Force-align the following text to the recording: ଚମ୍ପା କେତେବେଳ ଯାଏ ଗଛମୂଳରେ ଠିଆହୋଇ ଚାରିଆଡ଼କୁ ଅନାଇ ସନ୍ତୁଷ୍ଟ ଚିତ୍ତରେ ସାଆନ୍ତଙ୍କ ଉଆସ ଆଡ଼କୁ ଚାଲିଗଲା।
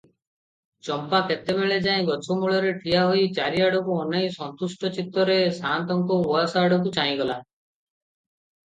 ଚମ୍ପା 0.85 1.19
କେତେବେଳ 1.31 1.77
ଯାଏ 1.87 2.07
ଗଛମୂଳରେ 2.07 2.73
ଠିଆହୋଇ 2.87 3.29
ଚାରିଆଡ଼କୁ 3.41 3.99
ଅନାଇ 4.07 4.33
ସନ୍ତୁଷ୍ଟ 4.41 4.93
ଚିତ୍ତରେ 4.99 5.39
ସାଆନ୍ତଙ୍କ 5.61 6.21
ଉଆସ 6.27 6.61
ଆଡ଼କୁ 6.67 6.99
ଚାଲିଗଲା। 7.01 7.41